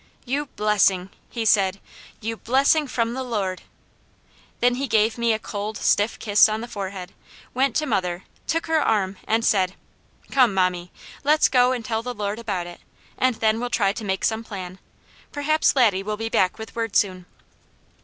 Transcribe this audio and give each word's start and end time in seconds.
"You 0.25 0.47
blessing!" 0.47 1.11
he 1.29 1.45
said. 1.45 1.79
"You 2.21 2.35
blessing 2.35 2.87
from 2.87 3.13
the 3.13 3.21
Lord!" 3.21 3.61
Then 4.59 4.73
he 4.73 4.87
gave 4.87 5.15
me 5.15 5.31
a 5.31 5.37
cold, 5.37 5.77
stiff 5.77 6.17
kiss 6.17 6.49
on 6.49 6.61
the 6.61 6.67
forehead, 6.67 7.13
went 7.53 7.75
to 7.75 7.85
mother, 7.85 8.23
took 8.47 8.65
her 8.65 8.79
arm, 8.81 9.17
and 9.27 9.45
said: 9.45 9.75
"Come, 10.31 10.55
mommy, 10.55 10.91
let's 11.23 11.47
go 11.49 11.71
and 11.71 11.85
tell 11.85 12.01
the 12.01 12.15
Lord 12.15 12.39
about 12.39 12.65
it, 12.65 12.79
and 13.15 13.35
then 13.35 13.59
we'll 13.59 13.69
try 13.69 13.93
to 13.93 14.03
make 14.03 14.25
some 14.25 14.43
plan. 14.43 14.79
Perhaps 15.31 15.75
Laddie 15.75 16.01
will 16.01 16.17
be 16.17 16.29
back 16.29 16.57
with 16.57 16.75
word 16.75 16.95
soon." 16.95 17.27